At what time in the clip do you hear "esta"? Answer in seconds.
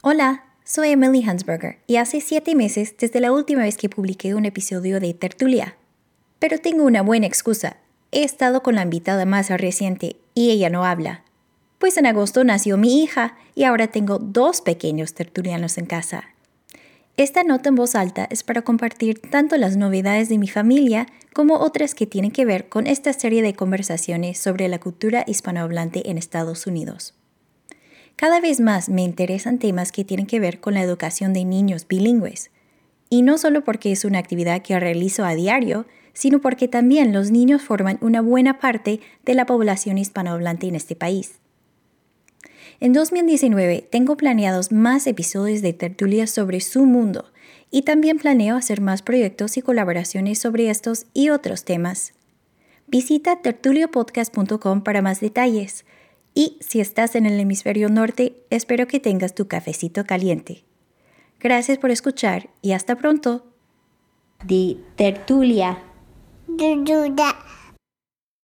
17.16-17.42, 22.86-23.12